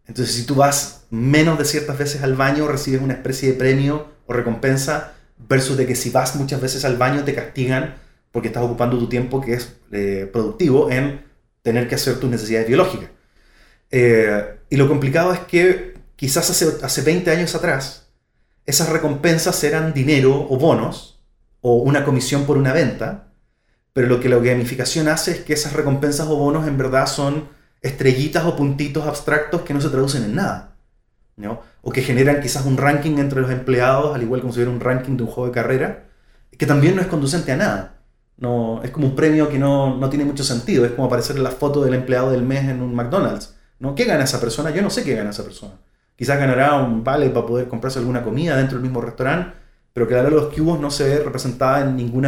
[0.07, 4.07] Entonces, si tú vas menos de ciertas veces al baño, recibes una especie de premio
[4.25, 7.97] o recompensa, versus de que si vas muchas veces al baño te castigan
[8.31, 11.23] porque estás ocupando tu tiempo que es eh, productivo en
[11.61, 13.11] tener que hacer tus necesidades biológicas.
[13.91, 18.04] Eh, y lo complicado es que quizás hace, hace 20 años atrás,
[18.65, 21.23] esas recompensas eran dinero o bonos
[21.61, 23.29] o una comisión por una venta,
[23.93, 27.49] pero lo que la gamificación hace es que esas recompensas o bonos en verdad son
[27.81, 30.75] estrellitas o puntitos abstractos que no se traducen en nada.
[31.37, 31.61] ¿no?
[31.81, 34.79] O que generan quizás un ranking entre los empleados, al igual como si hubiera un
[34.79, 36.05] ranking de un juego de carrera,
[36.57, 38.01] que también no es conducente a nada.
[38.37, 40.85] No, es como un premio que no, no tiene mucho sentido.
[40.85, 43.55] Es como aparecer en la foto del empleado del mes en un McDonald's.
[43.79, 43.95] ¿no?
[43.95, 44.71] ¿Qué gana esa persona?
[44.71, 45.73] Yo no sé qué gana esa persona.
[46.15, 49.57] Quizás ganará un vale para poder comprarse alguna comida dentro del mismo restaurante,
[49.93, 52.27] pero que la de los cubos no se ve representada en ningún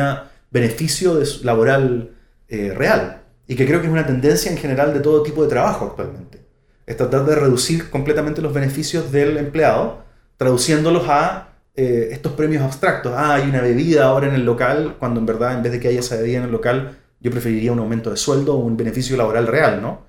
[0.51, 2.11] beneficio laboral
[2.47, 3.21] eh, real.
[3.47, 6.45] Y que creo que es una tendencia en general de todo tipo de trabajo actualmente.
[6.85, 10.03] Es tratar de reducir completamente los beneficios del empleado,
[10.37, 13.13] traduciéndolos a eh, estos premios abstractos.
[13.15, 15.89] Ah, hay una bebida ahora en el local, cuando en verdad en vez de que
[15.89, 19.17] haya esa bebida en el local, yo preferiría un aumento de sueldo o un beneficio
[19.17, 20.06] laboral real, ¿no?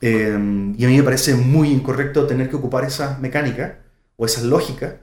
[0.00, 3.80] Eh, y a mí me parece muy incorrecto tener que ocupar esa mecánica
[4.16, 5.00] o esa lógica,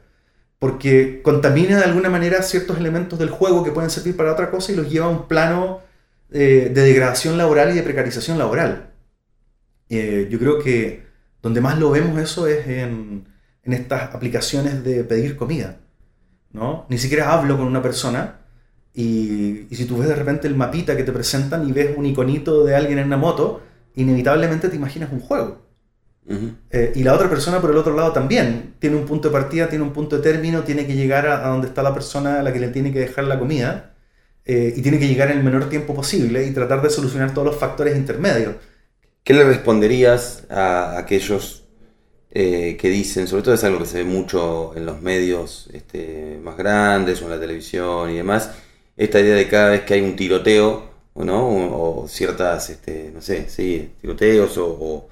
[0.60, 4.72] porque contamina de alguna manera ciertos elementos del juego que pueden servir para otra cosa
[4.72, 5.82] y los lleva a un plano
[6.32, 8.92] eh, de degradación laboral y de precarización laboral.
[9.90, 11.06] yo creo que
[11.42, 13.26] donde más lo vemos eso es en,
[13.64, 15.78] en estas aplicaciones de pedir comida.
[16.54, 16.86] ¿no?
[16.90, 18.40] Ni siquiera hablo con una persona
[18.94, 22.06] y, y, si tú ves de repente el mapita que te presentan y ves un
[22.06, 23.62] iconito de alguien en una moto,
[23.96, 25.66] inevitablemente te imaginas un juego.
[26.72, 29.70] eh, y la otra persona por el otro lado también tiene un punto de partida,
[29.70, 32.44] tiene un punto de término, tiene que llegar a, a donde está la persona a
[32.44, 33.96] la que le tiene que dejar la comida
[34.46, 37.48] eh, y tiene que llegar en el menor tiempo posible y tratar de solucionar todos
[37.48, 38.56] los factores intermedios.
[39.24, 41.64] ¿Qué le responderías a aquellos
[42.32, 46.40] eh, que dicen, sobre todo es algo que se ve mucho en los medios este,
[46.44, 48.52] más grandes o en la televisión y demás,
[48.98, 51.48] esta idea de cada vez que hay un tiroteo, ¿no?
[51.48, 55.10] o, o ciertas, este, no sé, sí, tiroteos o, o,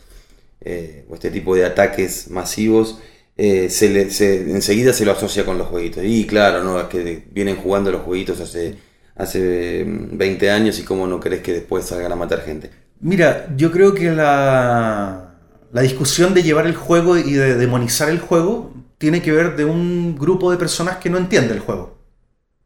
[0.61, 2.99] eh, o, este tipo de ataques masivos,
[3.37, 6.03] eh, se le, se, enseguida se lo asocia con los jueguitos.
[6.05, 6.79] Y claro, ¿no?
[6.79, 8.75] Es que vienen jugando los jueguitos hace,
[9.15, 12.69] hace 20 años y cómo no crees que después salgan a matar gente.
[12.99, 15.33] Mira, yo creo que la
[15.73, 19.65] la discusión de llevar el juego y de demonizar el juego tiene que ver de
[19.65, 21.97] un grupo de personas que no entiende el juego.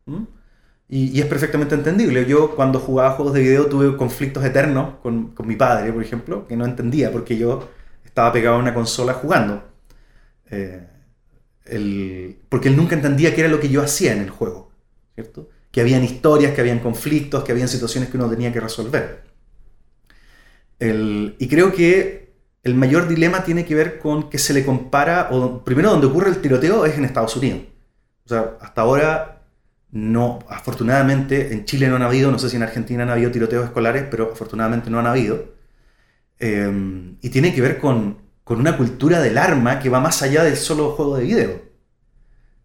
[0.06, 0.24] ¿Mm?
[0.90, 2.26] Y, es perfectamente entendible.
[2.26, 6.48] Yo cuando jugaba juegos de video tuve conflictos eternos con, con, mi padre, por ejemplo,
[6.48, 7.70] que no entendía porque yo
[8.06, 9.64] estaba pegado a una consola jugando.
[10.50, 10.88] Eh,
[11.66, 14.72] el, porque él nunca entendía qué era lo que yo hacía en el juego.
[15.14, 15.50] ¿cierto?
[15.72, 19.24] Que habían historias, que habían conflictos, que habían situaciones que uno tenía que resolver.
[20.80, 25.30] El, y creo que el mayor dilema tiene que ver con que se le compara,
[25.66, 27.62] primero donde ocurre el tiroteo es en Estados Unidos.
[28.26, 29.37] O sea, hasta ahora
[29.92, 33.66] no, afortunadamente en Chile no han habido, no sé si en Argentina han habido tiroteos
[33.66, 35.56] escolares, pero afortunadamente no han habido.
[36.40, 40.44] Eh, y tiene que ver con, con una cultura del arma que va más allá
[40.44, 41.62] del solo juego de video.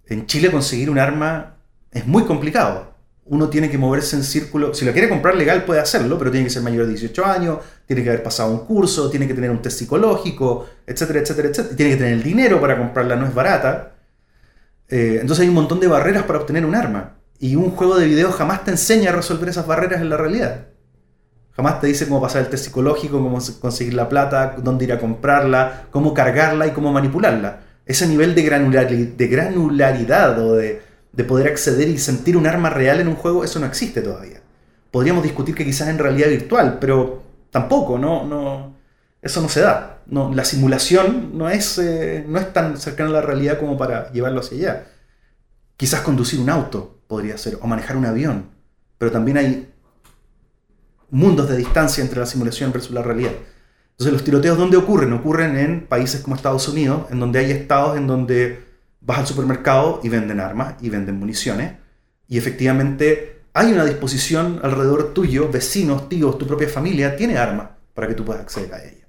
[0.07, 1.57] En Chile conseguir un arma
[1.91, 2.93] es muy complicado
[3.25, 4.75] uno tiene que moverse en círculo.
[4.75, 7.59] Si lo quiere comprar legal puede hacerlo, pero tiene que ser mayor de 18 años,
[7.87, 11.77] tiene que haber pasado un curso, tiene que tener un test psicológico, etcétera, etcétera, etcétera.
[11.77, 13.92] Tiene que tener el dinero para comprarla, no es barata.
[14.93, 17.15] Eh, entonces hay un montón de barreras para obtener un arma.
[17.41, 20.67] Y un juego de video jamás te enseña a resolver esas barreras en la realidad.
[21.57, 25.01] Jamás te dice cómo pasar el test psicológico, cómo conseguir la plata, dónde ir a
[25.01, 27.61] comprarla, cómo cargarla y cómo manipularla.
[27.87, 33.09] Ese nivel de, granularidad, o de, de poder acceder y sentir un arma real en
[33.09, 34.43] un juego, eso no existe todavía.
[34.91, 38.72] Podríamos discutir que quizás en realidad virtual, pero tampoco, no, no,
[39.23, 40.03] eso no se da.
[40.07, 44.41] La simulación no es, eh, no es tan cercana a la realidad como para llevarlo
[44.41, 44.87] hacia allá.
[45.77, 48.51] Quizás conducir un auto podría ser, o manejar un avión,
[48.99, 49.73] pero también hay
[51.11, 53.33] mundos de distancia entre la simulación versus la realidad.
[53.93, 55.13] Entonces los tiroteos, ¿dónde ocurren?
[55.13, 58.65] Ocurren en países como Estados Unidos, en donde hay estados en donde
[59.01, 61.75] vas al supermercado y venden armas y venden municiones.
[62.27, 68.09] Y efectivamente hay una disposición alrededor tuyo, vecinos, tíos, tu propia familia, tiene armas para
[68.09, 69.02] que tú puedas acceder a ella.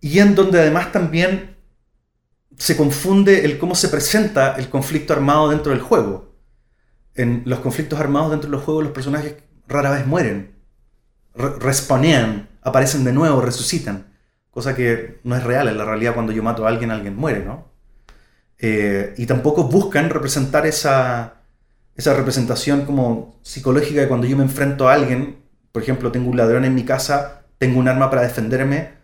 [0.00, 1.56] Y en donde además también
[2.56, 6.34] se confunde el cómo se presenta el conflicto armado dentro del juego.
[7.14, 9.36] En los conflictos armados dentro de los juegos los personajes
[9.68, 10.54] rara vez mueren,
[11.34, 14.12] responean, aparecen de nuevo, resucitan,
[14.50, 17.44] cosa que no es real, en la realidad cuando yo mato a alguien alguien muere,
[17.44, 17.70] ¿no?
[18.58, 21.42] Eh, y tampoco buscan representar esa,
[21.94, 26.36] esa representación como psicológica de cuando yo me enfrento a alguien, por ejemplo, tengo un
[26.36, 28.95] ladrón en mi casa, tengo un arma para defenderme,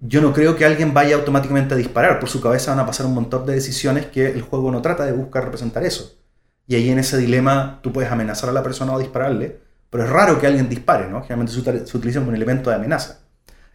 [0.00, 2.18] yo no creo que alguien vaya automáticamente a disparar.
[2.18, 5.04] Por su cabeza van a pasar un montón de decisiones que el juego no trata
[5.04, 6.18] de buscar representar eso.
[6.66, 9.58] Y ahí en ese dilema tú puedes amenazar a la persona o dispararle,
[9.90, 11.22] pero es raro que alguien dispare, ¿no?
[11.22, 13.20] Generalmente se, utiliza como un elemento de amenaza.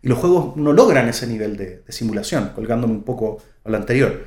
[0.01, 3.77] Y los juegos no logran ese nivel de, de simulación, colgándome un poco a lo
[3.77, 4.23] anterior.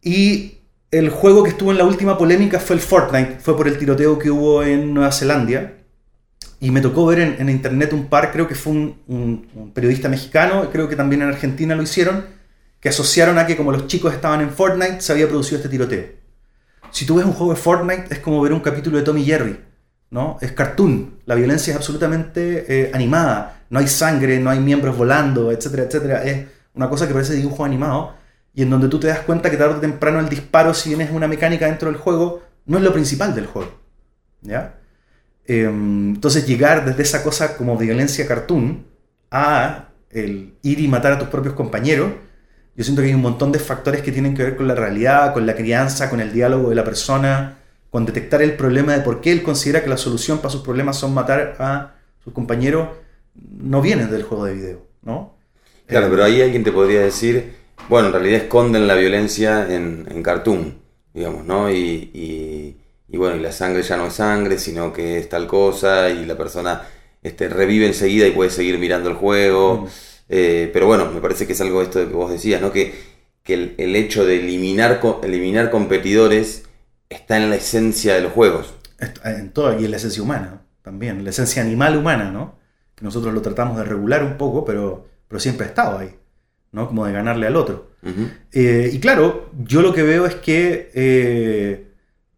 [0.00, 0.58] Y
[0.90, 4.18] el juego que estuvo en la última polémica fue el Fortnite, fue por el tiroteo
[4.18, 5.72] que hubo en Nueva Zelanda.
[6.62, 10.88] Y me tocó ver en, internet un par, creo que fue un, periodista mexicano, creo
[10.88, 12.24] que también en Argentina lo hicieron,
[12.78, 16.04] que asociaron a que como los chicos estaban en Fortnite, se había producido este tiroteo.
[16.92, 19.58] Si tú ves un juego de Fortnite, es como ver un capítulo de Tommy Jerry,
[20.10, 20.38] ¿no?
[20.40, 25.50] Es cartoon, la violencia es absolutamente eh, animada, no hay sangre, no hay miembros volando,
[25.50, 26.22] etcétera, etcétera.
[26.22, 28.14] Es una cosa que parece dibujo animado
[28.54, 31.00] y en donde tú te das cuenta que tarde o temprano el disparo, si bien
[31.00, 33.72] es una mecánica dentro del juego, no es lo principal del juego.
[34.42, 34.76] ¿ya?
[35.46, 38.86] Em, entonces llegar desde esa cosa como violencia cartoon
[39.30, 42.12] a el ir y matar a tus propios compañeros,
[42.74, 45.32] yo siento que hay un montón de factores que tienen que ver con la realidad,
[45.34, 47.58] con la crianza, con el diálogo de la persona,
[47.90, 50.96] con detectar el problema de por qué él considera que la solución para sus problemas
[50.96, 52.88] son matar a sus compañeros,
[53.34, 55.36] no vienen del juego de video, ¿no?
[55.86, 57.54] Claro, pero ahí alguien te podría decir,
[57.88, 60.78] bueno, en realidad esconden la violencia en, en cartoon,
[61.12, 61.70] digamos, ¿no?
[61.70, 62.78] Y,
[63.16, 66.36] bueno, y la sangre ya no es sangre, sino que es tal cosa, y la
[66.36, 66.82] persona
[67.22, 69.82] este, revive enseguida y puede seguir mirando el juego.
[69.82, 69.86] Mm.
[70.28, 72.72] Eh, pero bueno, me parece que es algo esto de que vos decías, ¿no?
[72.72, 72.94] Que,
[73.42, 76.64] que el, hecho de eliminar, eliminar competidores
[77.10, 78.74] está en la esencia de los juegos.
[79.24, 82.56] En todo, y en la esencia humana también, la esencia animal humana, ¿no?
[82.94, 86.14] Que nosotros lo tratamos de regular un poco, pero, pero siempre ha estado ahí.
[86.72, 86.88] ¿no?
[86.88, 87.92] Como de ganarle al otro.
[88.52, 91.91] Eh, y claro, yo lo que veo es que eh,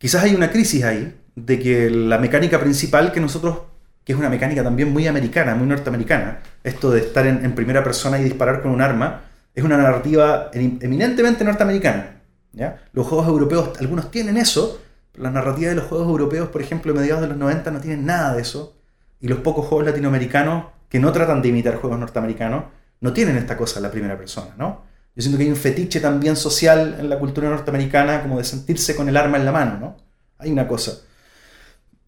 [0.04, 3.60] quizás hay una crisis ahí, de que la mecánica principal que nosotros,
[4.04, 8.18] que es una mecánica también muy americana, muy norteamericana, esto de estar en, primera persona
[8.18, 9.22] y disparar con un arma,
[9.54, 12.20] es una narrativa eminentemente norteamericana.
[12.52, 12.84] ¿ya?
[12.92, 14.78] Los juegos europeos, algunos tienen eso,
[15.10, 17.80] pero la narrativa de los juegos europeos, por ejemplo, a mediados de los 90 no
[17.80, 18.76] tienen nada de eso,
[19.22, 22.64] y los pocos juegos latinoamericanos que no tratan de imitar juegos norteamericanos,
[23.00, 24.82] no tienen esta cosa en la primera persona, ¿no?
[25.16, 28.96] Yo siento que hay un fetiche también social en la cultura norteamericana como de sentirse
[28.96, 29.96] con el arma en la mano, ¿no?
[30.38, 30.92] Hay una cosa.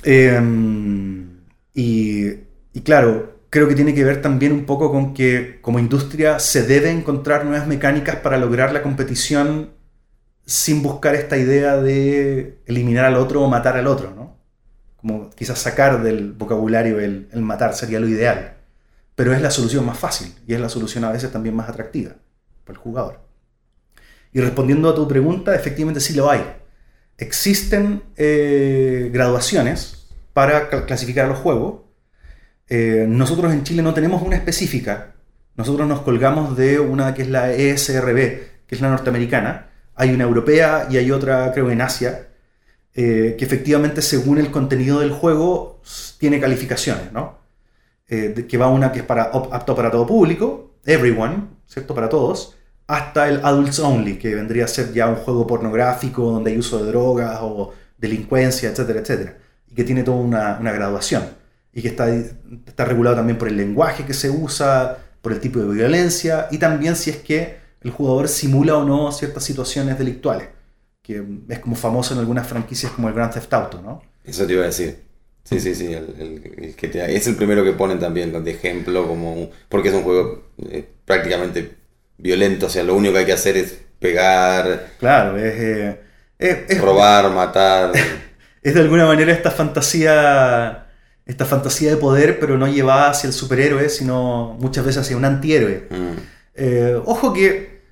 [0.02, 1.40] Em,
[1.74, 2.26] y,
[2.72, 6.62] y claro, creo que tiene que ver también un poco con que como industria se
[6.66, 9.70] debe encontrar nuevas mecánicas para lograr la competición
[10.44, 14.36] sin buscar esta idea de eliminar al otro o matar al otro, ¿no?
[14.96, 18.56] Como quizás sacar del vocabulario el, el matar sería lo ideal
[19.16, 22.12] pero es la solución más fácil y es la solución a veces también más atractiva
[22.66, 23.20] para el jugador.
[24.32, 26.42] Y respondiendo a tu pregunta, efectivamente sí lo hay.
[27.16, 31.84] Existen eh, graduaciones para clasificar los juegos.
[32.68, 35.14] Eh, nosotros en Chile no tenemos una específica.
[35.54, 39.70] Nosotros nos colgamos de una que es la ESRB, que es la norteamericana.
[39.94, 42.28] Hay una europea y hay otra, creo, en Asia,
[42.92, 45.80] eh, que efectivamente según el contenido del juego
[46.18, 47.38] tiene calificaciones, ¿no?
[48.06, 51.94] Que va una que es para, apto para todo público, everyone, ¿cierto?
[51.94, 52.55] Para todos,
[52.86, 56.82] hasta el adults only, que vendría a ser ya un juego pornográfico donde hay uso
[56.82, 59.38] de drogas o delincuencia, etcétera, etcétera,
[59.70, 61.24] y que tiene toda una, una graduación,
[61.72, 65.58] y que está, está regulado también por el lenguaje que se usa, por el tipo
[65.58, 70.48] de violencia, y también si es que el jugador simula o no ciertas situaciones delictuales,
[71.02, 74.02] que es como famoso en algunas franquicias como el Grand Theft Auto, ¿no?
[74.24, 75.06] Eso te iba a decir.
[75.44, 80.02] Sí, sí, sí, es el primero que ponen también de ejemplo, como porque es un
[80.02, 81.76] juego eh, prácticamente
[82.18, 85.96] violento, o sea, lo único que hay que hacer es pegar, claro, es,
[86.38, 87.92] eh, robar, matar.
[88.62, 90.88] Es de alguna manera esta fantasía,
[91.24, 95.24] esta fantasía de poder, pero no llevada hacia el superhéroe, sino muchas veces hacia un
[95.24, 95.86] antihéroe.
[95.88, 96.12] Mm.
[96.56, 97.82] Eh, ojo que,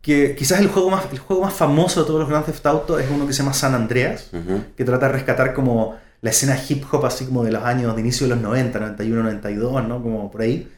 [0.00, 3.00] que quizás el juego, más, el juego más famoso de todos los Grand Theft Auto
[3.00, 4.30] es uno que se llama San Andreas,
[4.76, 8.00] que trata de rescatar como la escena hip hop así como de los años de
[8.00, 10.00] inicio de los 90, 91, 92, ¿no?
[10.00, 10.70] Como por ahí.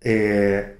[0.00, 0.73] Eh,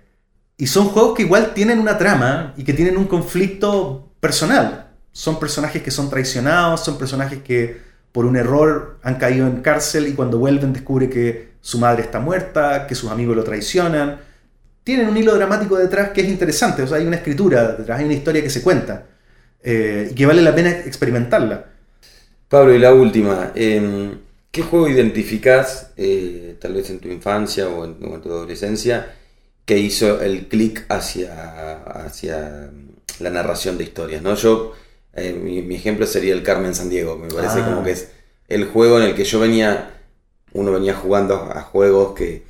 [0.56, 4.92] y son juegos que igual tienen una trama y que tienen un conflicto personal.
[5.12, 7.80] Son personajes que son traicionados, son personajes que
[8.12, 12.20] por un error han caído en cárcel y cuando vuelven descubre que su madre está
[12.20, 14.20] muerta, que sus amigos lo traicionan.
[14.84, 18.04] Tienen un hilo dramático detrás que es interesante, o sea, hay una escritura detrás, hay
[18.04, 19.06] una historia que se cuenta
[19.62, 21.64] eh, y que vale la pena experimentarla.
[22.48, 24.18] Pablo, y la última, em,
[24.50, 29.12] ¿qué juego identificás, eh, tal vez en tu infancia o en, tu adolescencia,
[29.64, 32.70] que hizo el clic hacia, hacia,
[33.20, 34.34] la narración de historias, ¿no?
[34.34, 34.72] Yo,
[35.14, 37.66] eh, mi, mi ejemplo sería el Carmen San Diego, me parece Ah.
[37.66, 38.08] como que es
[38.48, 40.00] el juego en el que yo venía,
[40.52, 42.42] uno venía jugando a juegos que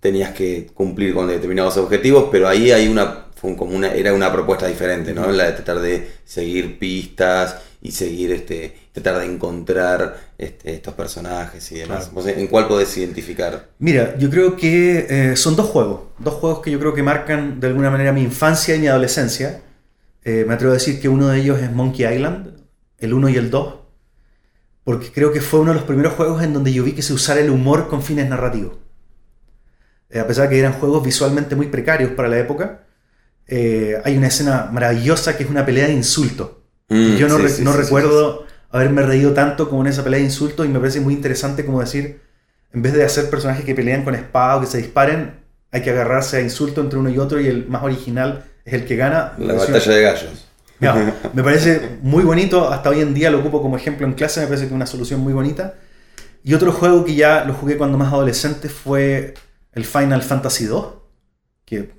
[0.00, 4.30] tenías que cumplir con determinados objetivos, pero ahí hay una, fue como una, era una
[4.30, 5.30] propuesta diferente, ¿no?
[5.32, 11.72] La de tratar de seguir pistas y seguir, este, tratar de encontrar este, estos personajes
[11.72, 12.10] y demás.
[12.10, 12.12] Claro.
[12.12, 13.70] ¿Vos ¿En cuál podés identificar?
[13.78, 16.02] Mira, yo creo que eh, son dos juegos.
[16.18, 19.62] Dos juegos que yo creo que marcan de alguna manera mi infancia y mi adolescencia.
[20.22, 22.58] Eh, me atrevo a decir que uno de ellos es Monkey Island,
[22.98, 23.74] el 1 y el 2.
[24.84, 27.14] Porque creo que fue uno de los primeros juegos en donde yo vi que se
[27.14, 28.76] usara el humor con fines narrativos.
[30.10, 32.84] Eh, a pesar de que eran juegos visualmente muy precarios para la época,
[33.50, 36.52] eh, hay una escena maravillosa que es una pelea de insultos.
[36.88, 39.88] Mm, Yo no, sí, re- sí, no sí, sí, recuerdo haberme reído tanto como en
[39.88, 42.22] esa pelea de insultos y me parece muy interesante como decir,
[42.72, 45.40] en vez de hacer personajes que pelean con espada o que se disparen,
[45.72, 48.86] hay que agarrarse a insultos entre uno y otro y el más original es el
[48.86, 49.34] que gana.
[49.38, 50.46] La batalla de gallos.
[51.34, 54.46] Me parece muy bonito, hasta hoy en día lo ocupo como ejemplo en clase, me
[54.46, 55.74] parece que es una solución muy bonita.
[56.42, 59.34] Y otro juego que ya lo jugué cuando más adolescente fue
[59.72, 61.02] el Final Fantasy II,
[61.64, 61.90] que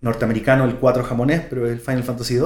[0.00, 2.44] norteamericano, el 4 japonés, pero el Final Fantasy II,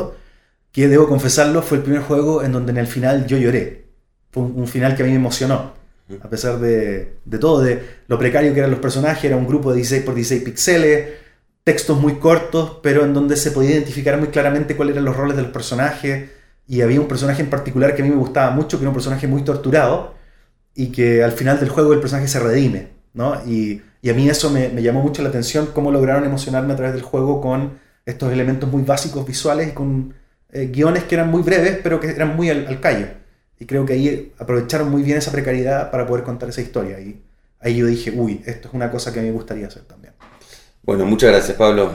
[0.73, 3.87] que debo confesarlo, fue el primer juego en donde en el final yo lloré.
[4.31, 5.73] Fue un, un final que a mí me emocionó,
[6.23, 9.71] a pesar de, de todo, de lo precario que eran los personajes, era un grupo
[9.71, 11.09] de 16 por 16 píxeles,
[11.65, 15.37] textos muy cortos, pero en donde se podía identificar muy claramente cuáles eran los roles
[15.37, 16.31] de los personajes.
[16.67, 18.95] Y había un personaje en particular que a mí me gustaba mucho, que era un
[18.95, 20.15] personaje muy torturado,
[20.75, 22.89] y que al final del juego el personaje se redime.
[23.15, 23.35] ¿no?
[23.47, 26.93] Y, y a mí eso me, llamó mucho la atención, cómo lograron emocionarme a través
[26.95, 30.13] del juego con estos elementos muy básicos visuales y con
[30.53, 33.07] eh, guiones que eran muy breves, pero que eran muy al, al callo.
[33.59, 37.01] Y creo que ahí aprovecharon muy bien esa precariedad para poder contar esa historia.
[37.01, 37.23] Y
[37.61, 40.13] ahí yo dije, uy, esto es una cosa que me gustaría hacer también.
[40.83, 41.95] Bueno, muchas gracias, Pablo.